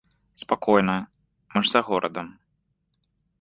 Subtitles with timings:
[0.43, 0.95] Спакойна,
[1.53, 2.27] мы ж за горадам!